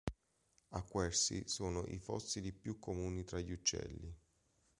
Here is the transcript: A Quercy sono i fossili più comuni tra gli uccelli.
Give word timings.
A 0.71 0.81
Quercy 0.81 1.47
sono 1.47 1.83
i 1.85 1.99
fossili 1.99 2.51
più 2.51 2.79
comuni 2.79 3.23
tra 3.23 3.39
gli 3.39 3.51
uccelli. 3.51 4.11